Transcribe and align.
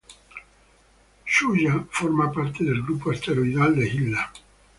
Shuya 1.27 1.85
forma 1.91 2.31
parte 2.31 2.63
del 2.63 2.81
grupo 2.81 3.11
asteroidal 3.11 3.75
de 3.75 3.87
Hilda. 3.87 4.33